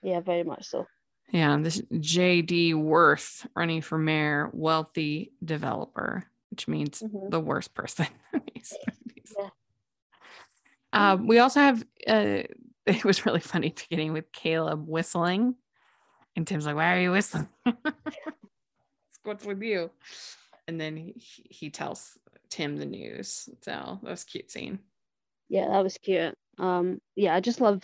[0.02, 0.86] yeah, very much so.
[1.30, 7.30] yeah this jd worth running for mayor wealthy developer which means Mhm.
[7.30, 8.06] the worst person
[9.38, 9.48] Yeah.
[10.92, 12.42] um, we also have uh,
[12.86, 15.54] it was really funny beginning with caleb whistling
[16.36, 17.48] and tim's like why are you whistling
[19.26, 19.90] what's with you
[20.68, 21.14] and then he,
[21.50, 22.16] he tells
[22.48, 24.78] tim the news so that was a cute scene
[25.48, 26.34] Yeah, that was cute.
[26.58, 27.82] Um, yeah, I just love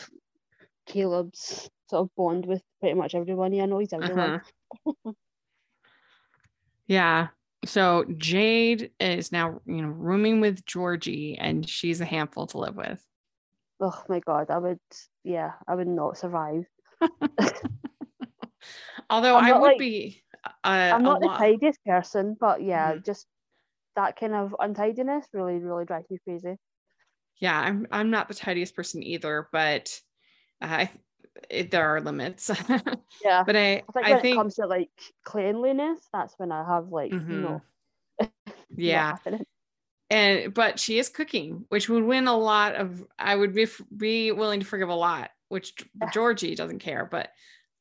[0.86, 3.60] Caleb's sort of bond with pretty much everybody.
[3.60, 4.40] I know he's everyone.
[4.86, 5.12] Uh-huh.
[6.86, 7.28] yeah
[7.64, 12.76] so jade is now you know rooming with georgie and she's a handful to live
[12.76, 13.04] with
[13.84, 14.78] Oh my god, I would.
[15.24, 16.66] Yeah, I would not survive.
[19.10, 20.22] although I'm i would like- be
[20.64, 23.02] uh, I'm not the tidiest person, but yeah, Mhm.
[23.04, 23.26] just
[23.96, 26.58] that kind of untidiness really, really drives me crazy.
[27.40, 30.00] yeah i'm i'm not the tidiest person either but
[30.62, 30.90] uh, i
[31.50, 32.50] it, there are limits
[33.24, 33.44] Yeah.
[33.46, 34.90] but i I think i when think it comes to like
[35.24, 37.62] cleanliness, that's when I have like, you know,
[38.76, 39.18] yeah
[40.10, 44.32] and but she is cooking which would win a lot of i would be be
[44.32, 45.74] willing to forgive a lot which
[46.08, 47.30] georgie doesn't care but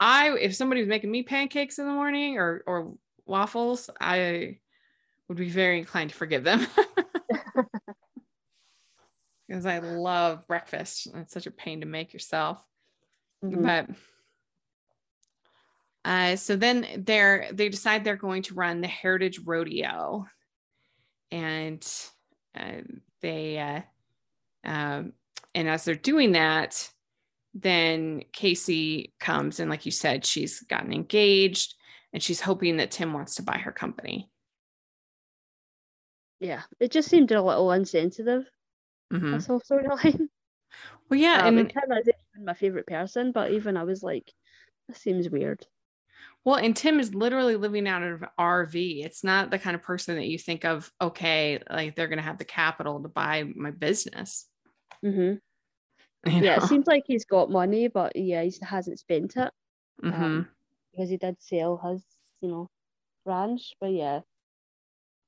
[0.01, 2.93] i if somebody was making me pancakes in the morning or or
[3.25, 4.57] waffles i
[5.29, 6.67] would be very inclined to forgive them.
[9.47, 12.63] Because i love breakfast it's such a pain to make yourself.
[13.43, 13.61] Mhm.
[13.63, 13.89] but
[16.03, 20.25] uh, so then they're they decide they're going to run the heritage rodeo.
[21.31, 21.87] And
[22.57, 22.81] uh,
[23.21, 23.81] they uh,
[24.69, 25.13] um,
[25.53, 26.89] and as they're doing that
[27.53, 31.75] then casey comes and like you said she's gotten engaged
[32.13, 34.29] and she's hoping that tim wants to buy her company
[36.39, 38.45] Yeah, it just seemed a little insensitive.
[39.13, 39.31] Mm-hmm.
[39.33, 40.27] This whole storyline.
[41.09, 44.31] well yeah Um, and Tim has been my favorite person, but even I was like,
[44.87, 45.63] this seems weird.
[46.43, 49.05] Well, and Tim is literally living out of an RV.
[49.05, 52.23] It's not the kind of person that you think of, okay, like they're going to
[52.23, 54.47] have the capital to buy my business.
[55.03, 55.33] hmm
[56.25, 56.63] you Yeah, know?
[56.63, 59.51] it seems like he's got money, but yeah, he hasn't spent it
[60.03, 60.13] Mhm.
[60.13, 60.49] um,
[60.91, 62.03] because he did sell his,
[62.41, 62.69] you know,
[63.25, 63.73] ranch.
[63.79, 64.21] But yeah,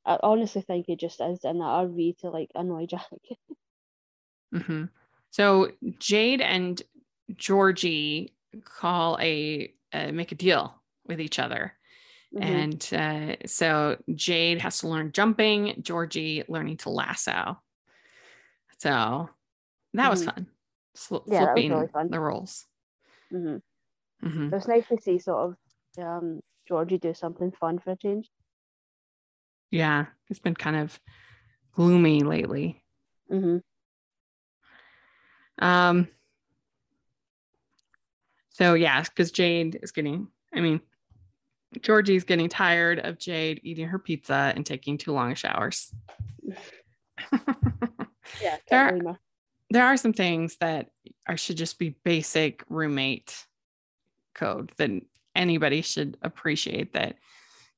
[0.06, 3.04] I honestly think he just is in that RV to like annoy Jack.
[4.54, 4.90] Mhm.
[5.32, 6.82] So Jade and
[7.36, 11.74] Georgie call a uh, make a deal with each other.
[12.34, 12.44] Mhm.
[12.44, 17.62] And uh, so Jade has to learn jumping, Georgie learning to lasso.
[18.80, 19.30] So
[19.94, 20.26] that was Mhm.
[20.26, 20.48] fun.
[20.96, 22.66] Fli- Yeah, flipping really the roles.
[23.32, 23.62] Mhm.
[24.24, 24.48] Mhm.
[24.52, 25.52] It was nice to see sort
[25.98, 28.30] of um Georgie do something fun for a change.
[29.70, 31.00] Yeah, it's been kind of
[31.74, 32.84] gloomy lately.
[33.30, 33.58] hmm
[35.60, 36.08] Um
[38.50, 40.80] so yeah, because Jade is getting, I mean,
[41.82, 45.92] Georgie's getting tired of Jade eating her pizza and taking too long showers.
[48.42, 49.20] Yeah, There are-.
[49.74, 50.90] There are some things that
[51.28, 53.46] are should just be basic roommate
[54.36, 54.92] code that
[55.36, 57.18] anybody should appreciate that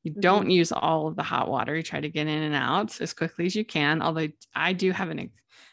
[0.04, 0.20] you Mm-hmm.
[0.22, 3.14] don't use all of the hot water you try to get in and out as
[3.14, 5.32] quickly as you can although i do have an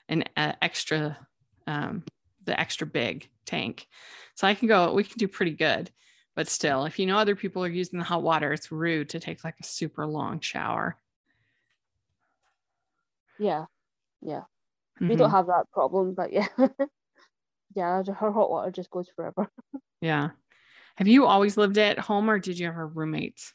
[0.09, 1.19] an uh, extra
[1.67, 2.05] um
[2.45, 3.87] the extra big tank
[4.35, 5.91] so i can go we can do pretty good
[6.37, 9.21] but still if you know other people are using the hot water it's rude to
[9.21, 10.97] take like a super long shower
[13.39, 13.67] Yeah,
[14.21, 14.43] yeah.
[15.03, 15.09] Mm-hmm.
[15.09, 16.47] We don't have that problem, but yeah,
[17.75, 18.03] yeah.
[18.05, 19.51] Her hot water just goes forever.
[20.01, 20.31] yeah.
[20.97, 23.53] Have you always lived at home, or did you have roommates?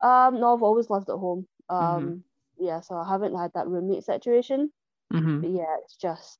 [0.00, 1.46] Um, no, I've always lived at home.
[1.68, 2.64] Um, mm-hmm.
[2.64, 4.70] yeah, so I haven't had that roommate situation.
[5.12, 5.40] Mm-hmm.
[5.40, 6.38] But yeah, it's just.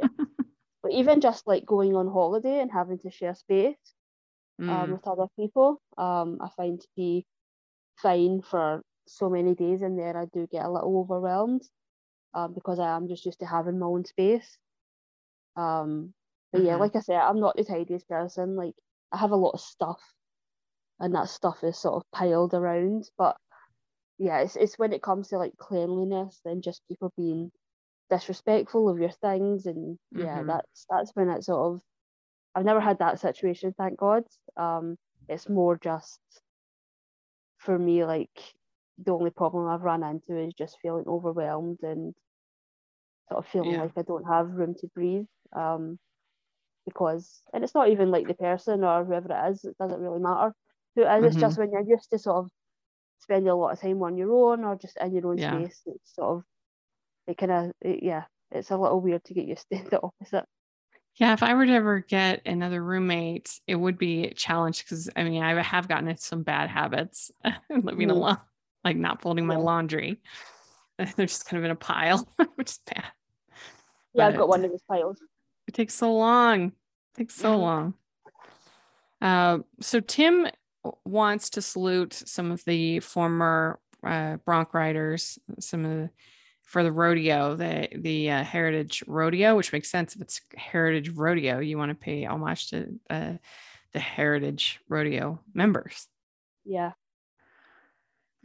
[0.00, 0.08] Yeah.
[0.82, 3.76] but even just like going on holiday and having to share space
[4.58, 4.70] um, mm.
[4.70, 7.26] um, with other people, um, I find to be
[7.96, 10.16] fine for so many days in there.
[10.16, 11.62] I do get a little overwhelmed,
[12.34, 14.58] um, because I am just used to having my own space.
[15.56, 16.14] Um,
[16.52, 16.68] but mm-hmm.
[16.68, 18.56] yeah, like I said, I'm not the tidiest person.
[18.56, 18.74] Like
[19.12, 20.00] I have a lot of stuff,
[20.98, 23.08] and that stuff is sort of piled around.
[23.18, 23.36] But
[24.18, 27.50] yeah, it's it's when it comes to like cleanliness and just people being
[28.10, 30.48] disrespectful of your things, and yeah, mm-hmm.
[30.48, 31.82] that's that's when it sort of.
[32.52, 34.24] I've never had that situation, thank God.
[34.56, 34.96] Um,
[35.28, 36.18] it's more just
[37.58, 38.28] for me, like
[39.04, 42.14] the only problem I've run into is just feeling overwhelmed and
[43.28, 43.82] sort of feeling yeah.
[43.82, 45.26] like I don't have room to breathe.
[45.54, 45.98] Um,
[46.86, 50.20] because and it's not even like the person or whoever it is, it doesn't really
[50.20, 50.52] matter
[50.94, 51.10] who it is.
[51.10, 51.24] Mm-hmm.
[51.26, 52.50] It's just when you're used to sort of
[53.20, 55.52] spending a lot of time on your own or just in your own yeah.
[55.52, 56.44] space, it's sort of
[57.26, 60.44] it kind of it, yeah, it's a little weird to get used to the opposite.
[61.16, 65.10] Yeah, if I were to ever get another roommate, it would be a challenge because
[65.14, 67.30] I mean I have gotten into some bad habits
[67.70, 68.12] living mm.
[68.12, 68.38] alone,
[68.84, 70.20] like not folding my laundry.
[70.98, 73.04] They're just kind of in a pile, which is bad.
[74.12, 75.18] Yeah, but I've got one of those piles.
[75.66, 76.66] It takes so long.
[76.66, 77.94] It takes so long.
[79.20, 80.48] Uh, so Tim
[81.04, 86.10] wants to salute some of the former uh, bronc riders, some of the
[86.64, 91.58] for the rodeo, the the uh, Heritage Rodeo, which makes sense if it's Heritage Rodeo,
[91.58, 93.32] you want to pay homage to uh,
[93.92, 96.06] the Heritage Rodeo members.
[96.64, 96.92] Yeah.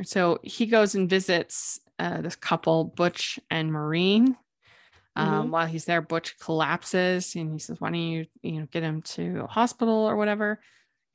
[0.03, 4.35] So he goes and visits uh, this couple, Butch and Maureen,
[5.15, 5.51] um, mm-hmm.
[5.51, 9.01] While he's there, Butch collapses and he says, Why don't you, you know, get him
[9.01, 10.59] to a hospital or whatever?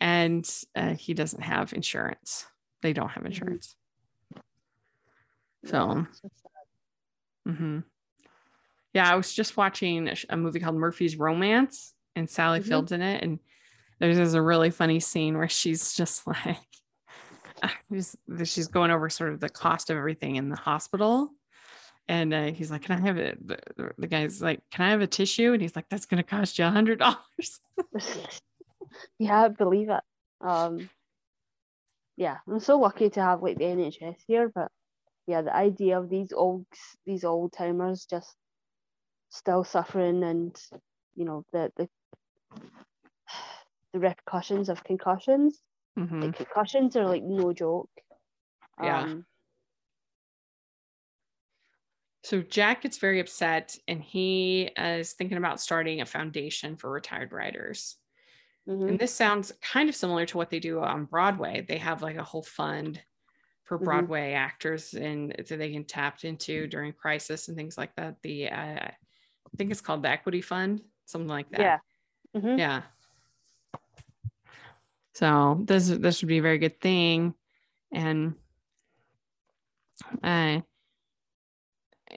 [0.01, 2.47] And uh, he doesn't have insurance.
[2.83, 3.27] They don't have mm-hmm.
[3.27, 3.77] insurance.
[5.67, 6.07] So,
[7.47, 7.81] mm-hmm.
[8.95, 12.69] yeah, I was just watching a, a, movie called Murphy's Romance and Sally mm-hmm.
[12.69, 13.23] Field's in it.
[13.23, 13.39] And
[13.99, 16.57] there's, there's a really funny scene where she's just like,
[18.45, 21.33] she's going over sort of the cost of everything in the hospital
[22.11, 25.01] and uh, he's like, "Can I have it?" The, the, guy's like, "Can I have
[25.01, 27.61] a tissue?" And he's like, "That's gonna cost you a hundred dollars."
[29.19, 30.03] yeah, I believe it.
[30.41, 30.91] Um,
[32.17, 34.73] yeah, I'm so lucky to have like the NHS here, but
[35.29, 36.67] yeah, the idea of these old
[37.07, 38.35] these old timers just
[39.29, 40.61] still suffering, and
[41.15, 41.89] you know the the
[43.93, 45.61] the repercussions of concussions.
[45.99, 46.21] Mm-hmm.
[46.23, 47.91] Like concussions are like no joke.
[48.83, 49.03] Yeah.
[49.03, 49.25] Um,
[52.23, 57.33] so Jack gets very upset and he is thinking about starting a foundation for retired
[57.33, 57.97] writers.
[58.69, 58.89] Mm-hmm.
[58.89, 61.65] And this sounds kind of similar to what they do on Broadway.
[61.67, 63.01] They have like a whole fund
[63.65, 63.85] for mm-hmm.
[63.85, 64.45] Broadway mm-hmm.
[64.45, 68.17] actors and that they can tap into during crisis and things like that.
[68.23, 68.89] The uh,
[69.53, 71.61] I think it's called the Equity Fund, something like that.
[71.61, 71.79] Yeah.
[72.37, 72.59] Mm-hmm.
[72.59, 72.83] Yeah.
[75.15, 77.35] So this this would be a very good thing,
[77.93, 78.35] and
[80.23, 80.61] uh,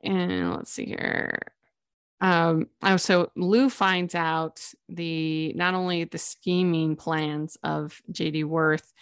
[0.03, 1.39] and let's see here.
[2.21, 8.93] Um, oh, so Lou finds out the not only the scheming plans of JD Worth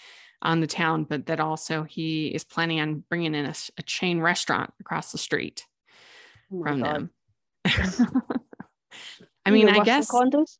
[0.41, 4.19] on the town, but that also he is planning on bringing in a, a chain
[4.19, 5.67] restaurant across the street
[6.51, 6.93] oh from God.
[6.95, 7.09] them.
[9.45, 10.09] I mean, I guess.
[10.09, 10.57] Condos?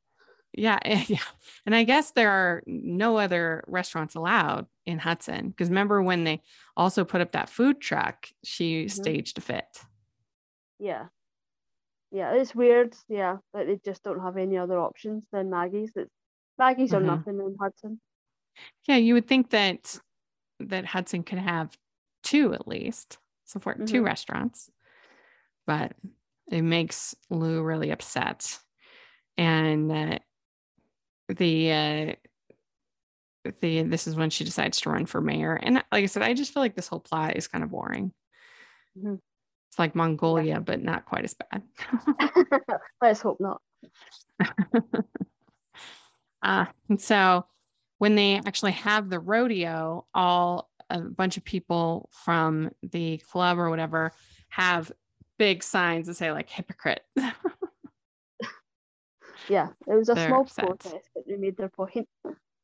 [0.57, 1.17] Yeah, yeah,
[1.65, 6.41] and I guess there are no other restaurants allowed in Hudson because remember when they
[6.75, 8.89] also put up that food truck, she mm-hmm.
[8.89, 9.65] staged a fit
[10.81, 11.05] yeah
[12.11, 16.09] yeah it's weird yeah that they just don't have any other options than maggie's that
[16.57, 17.09] maggie's mm-hmm.
[17.09, 18.01] are nothing in hudson
[18.87, 19.97] yeah you would think that
[20.59, 21.77] that hudson could have
[22.23, 23.85] two at least support mm-hmm.
[23.85, 24.71] two restaurants
[25.67, 25.93] but
[26.51, 28.57] it makes lou really upset
[29.37, 30.17] and uh,
[31.33, 32.13] the uh,
[33.61, 36.33] the this is when she decides to run for mayor and like i said i
[36.33, 38.11] just feel like this whole plot is kind of boring
[38.97, 39.15] mm-hmm.
[39.71, 40.59] It's like Mongolia, yeah.
[40.59, 41.63] but not quite as bad.
[43.01, 43.61] Let's hope not.
[46.43, 47.45] uh, and so
[47.97, 53.69] when they actually have the rodeo, all a bunch of people from the club or
[53.69, 54.11] whatever
[54.49, 54.91] have
[55.39, 57.03] big signs that say like hypocrite.
[59.49, 62.07] yeah, it was a small protest, but they made their point.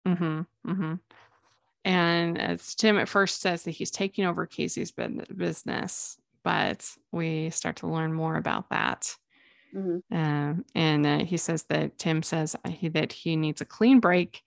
[0.08, 0.42] Mm-hmm.
[0.68, 0.94] Mm-hmm.
[1.86, 7.78] And as Tim at first says that he's taking over Casey's business, but we start
[7.78, 9.16] to learn more about that.
[9.74, 10.02] Mhm.
[10.12, 14.42] Um, and uh, he says that Tim says he, that he needs a clean break,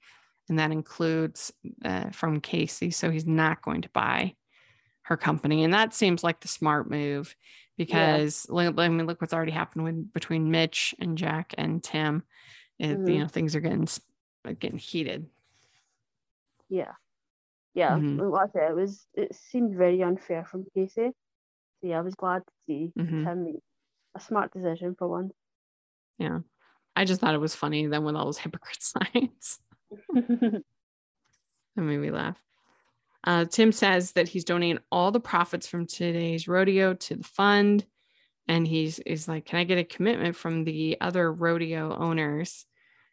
[0.48, 1.52] and that includes
[1.84, 2.90] uh, from Casey.
[2.90, 4.34] So he's not going to buy
[5.02, 7.34] her company, and that seems like the smart move
[7.86, 12.22] because li- I mean, look what's already happened with, between Mitch and Jack and Tim.
[12.78, 13.12] It, Mhm.
[13.12, 13.86] You know, things are getting
[14.58, 15.28] getting heated.
[16.68, 16.92] Yeah.
[17.74, 17.96] Yeah.
[17.98, 18.18] Mhm.
[18.18, 21.10] well, Like I said, it was it seemed very unfair from Casey.
[21.80, 23.24] So yeah, I was glad to see Mhm.
[23.24, 23.62] him make
[24.14, 25.32] a smart decision for once.
[26.18, 26.40] Yeah,
[26.96, 29.60] I just thought it was funny then with all those hypocrite signs.
[31.76, 32.36] That made me laugh.
[33.24, 37.84] Uh, Tim says that he's donating all the profits from today's rodeo to the fund.
[38.48, 42.66] And he's is like, Can I get a commitment from the other rodeo owners?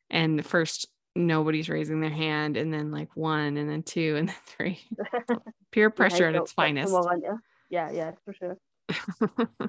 [0.09, 4.35] And first, nobody's raising their hand, and then like one, and then two, and then
[4.45, 4.79] three.
[5.71, 6.91] Peer pressure at its finest.
[6.93, 7.39] them all into-
[7.69, 8.57] Yeah, yeah, for sure.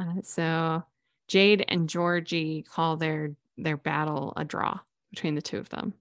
[0.00, 0.82] uh, so
[1.28, 4.78] Jade and Georgie call their their battle a draw
[5.10, 5.92] between the two of them.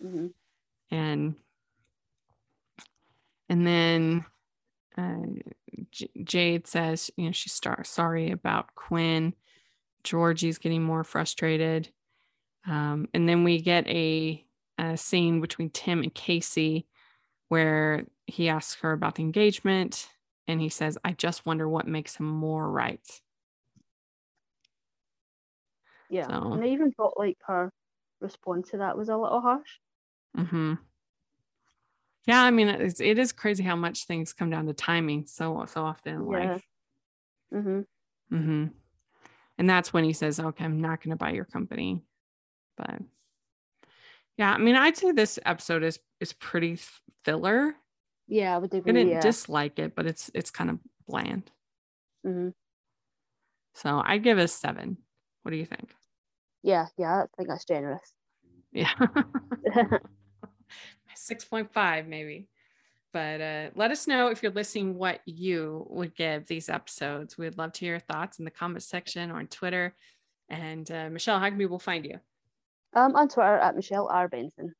[0.00, 0.26] hmm
[0.90, 1.34] and
[3.52, 4.24] and then
[4.96, 5.26] uh,
[5.90, 9.34] J- Jade says, you know, she's star- sorry about Quinn.
[10.04, 11.90] Georgie's getting more frustrated,
[12.66, 14.42] um, and then we get a,
[14.78, 16.86] a scene between Tim and Casey,
[17.48, 20.08] where he asks her about the engagement,
[20.48, 23.06] and he says, "I just wonder what makes him more right."
[26.10, 26.26] Yeah.
[26.26, 27.70] So- And I even thought like her
[28.20, 29.78] response to that was a little harsh.
[30.34, 30.74] hmm
[32.26, 35.64] Yeah, I mean, it's, it is crazy how much things come down to timing so
[35.66, 36.52] so often in Yeah.
[36.52, 36.62] life.
[37.52, 37.80] hmm
[38.32, 38.66] Mm-hmm.
[39.58, 42.02] And that's when he says, okay, I'm not going to buy your company.
[42.76, 43.00] But
[44.38, 46.78] yeah, I mean, I'd say this episode is is pretty
[47.24, 47.74] filler.
[48.28, 49.20] Yeah, I would agree, I didn't Yeah.
[49.20, 51.50] dislike it, but it's it's kind of bland.
[52.24, 52.50] hmm
[53.74, 54.96] So I'd give it a seven.
[55.42, 55.94] What do you think?
[56.62, 58.12] Yeah, yeah, I think that's generous.
[58.72, 58.90] Yeah.
[61.16, 62.48] 6.5 maybe.
[63.12, 67.36] But uh, let us know if you're listening what you would give these episodes.
[67.36, 69.94] We'd love to hear your thoughts in the comment section or on Twitter.
[70.48, 72.18] And uh, Michelle, how can people find you?
[72.94, 74.74] Um, on Twitter at Michelle R Benson.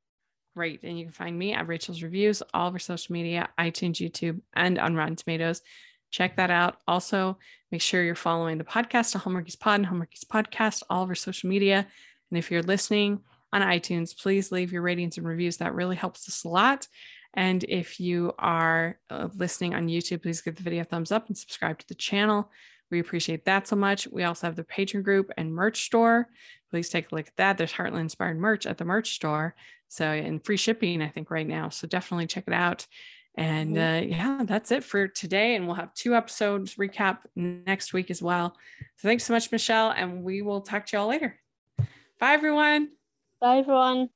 [0.54, 0.80] Great.
[0.82, 4.40] And you can find me at Rachel's Reviews, all of our social media, iTunes, YouTube,
[4.54, 5.62] and on Rotten Tomatoes.
[6.10, 6.76] Check that out.
[6.86, 7.38] Also,
[7.70, 11.48] make sure you're following the podcast, Hallmarkies Pod and Hallmarkies Podcast, all of our social
[11.48, 11.86] media.
[12.30, 13.20] And if you're listening
[13.52, 15.58] on iTunes, please leave your ratings and reviews.
[15.58, 16.86] That really helps us a lot.
[17.34, 21.28] And if you are uh, listening on YouTube, please give the video a thumbs up
[21.28, 22.50] and subscribe to the channel.
[22.90, 24.06] We appreciate that so much.
[24.06, 26.28] We also have the Patreon group and merch store.
[26.70, 27.58] Please take a look at that.
[27.58, 29.54] There's Heartland inspired merch at the merch store.
[29.88, 31.70] So, and free shipping, I think, right now.
[31.70, 32.86] So, definitely check it out.
[33.34, 35.54] And uh, yeah, that's it for today.
[35.54, 38.56] And we'll have two episodes recap next week as well.
[38.96, 39.90] So, thanks so much, Michelle.
[39.90, 41.38] And we will talk to y'all later.
[42.18, 42.90] Bye, everyone.
[43.42, 44.08] Bye, everyone.